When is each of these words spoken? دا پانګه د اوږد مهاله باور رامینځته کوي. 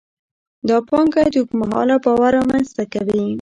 دا 0.67 0.77
پانګه 0.89 1.23
د 1.33 1.35
اوږد 1.37 1.49
مهاله 1.59 1.95
باور 2.05 2.31
رامینځته 2.37 2.83
کوي. 2.93 3.23